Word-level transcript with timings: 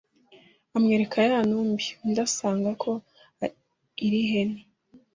Amwereka 0.75 1.17
ya 1.29 1.39
ntumbi, 1.47 1.85
undi 2.03 2.19
asanga 2.27 2.69
koko 2.81 2.91
ari 4.03 4.19
ihene 4.25 4.61